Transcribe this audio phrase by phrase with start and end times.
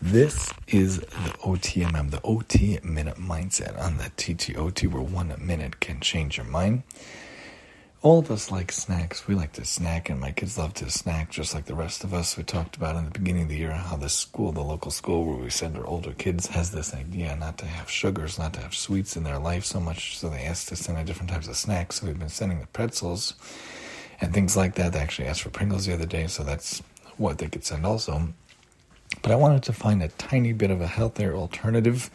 [0.00, 5.98] This is the OTMM, the OT Minute Mindset on the TTOT, where one minute can
[5.98, 6.84] change your mind.
[8.00, 9.26] All of us like snacks.
[9.26, 12.14] We like to snack, and my kids love to snack just like the rest of
[12.14, 12.36] us.
[12.36, 15.24] We talked about in the beginning of the year how the school, the local school
[15.24, 18.60] where we send our older kids, has this idea not to have sugars, not to
[18.60, 20.16] have sweets in their life so much.
[20.16, 21.96] So they asked to send different types of snacks.
[21.96, 23.34] So we've been sending the pretzels
[24.20, 24.92] and things like that.
[24.92, 26.84] They actually asked for Pringles the other day, so that's
[27.16, 28.32] what they could send also.
[29.28, 32.10] But I wanted to find a tiny bit of a healthier alternative.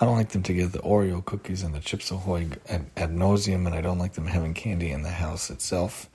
[0.00, 3.10] I don't like them to get the Oreo cookies and the Chips Ahoy ad, ad
[3.10, 6.10] nauseum, and I don't like them having candy in the house itself.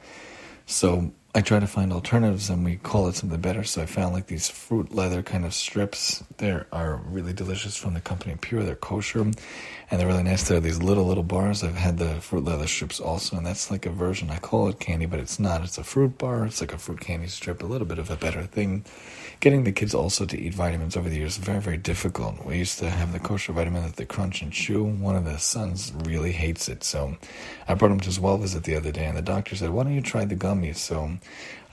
[0.66, 3.66] So I try to find alternatives, and we call it something better.
[3.66, 6.24] So I found like these fruit leather kind of strips.
[6.38, 8.64] They are really delicious from the company Pure.
[8.64, 9.36] They're kosher, and
[9.92, 10.48] they're really nice.
[10.48, 11.62] They're these little little bars.
[11.62, 14.30] I've had the fruit leather strips also, and that's like a version.
[14.30, 15.62] I call it candy, but it's not.
[15.66, 16.46] It's a fruit bar.
[16.46, 17.62] It's like a fruit candy strip.
[17.62, 18.86] A little bit of a better thing
[19.40, 22.46] getting the kids also to eat vitamins over the years is very, very difficult.
[22.46, 24.84] We used to have the kosher vitamin that they crunch and chew.
[24.84, 26.84] One of the sons really hates it.
[26.84, 27.18] So
[27.68, 29.84] I brought him to his well visit the other day, and the doctor said, Why
[29.84, 30.78] don't you try the gummies?
[30.78, 31.18] So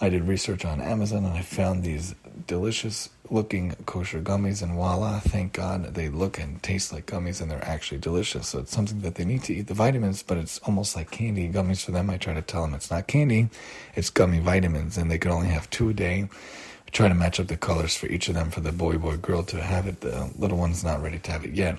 [0.00, 2.14] I did research on Amazon and I found these
[2.46, 7.50] delicious looking kosher gummies, and voila, thank God they look and taste like gummies and
[7.50, 8.48] they're actually delicious.
[8.48, 11.48] So it's something that they need to eat the vitamins, but it's almost like candy
[11.48, 12.10] gummies for them.
[12.10, 13.48] I try to tell them it's not candy,
[13.94, 16.28] it's gummy vitamins, and they can only have two a day
[16.92, 19.42] try to match up the colors for each of them for the boy, boy, girl
[19.42, 20.00] to have it.
[20.00, 21.78] The little one's not ready to have it yet.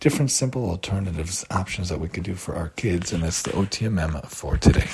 [0.00, 4.26] Different simple alternatives, options that we could do for our kids, and that's the OTMM
[4.26, 4.88] for today.